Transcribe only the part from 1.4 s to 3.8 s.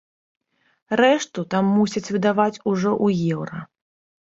там мусяць выдаваць ужо ў еўра.